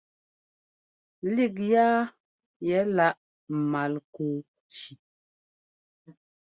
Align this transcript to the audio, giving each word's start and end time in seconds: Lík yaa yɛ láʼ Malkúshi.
Lík 1.35 1.53
yaa 1.71 1.97
yɛ 2.67 2.79
láʼ 2.95 3.15
Malkúshi. 3.71 4.91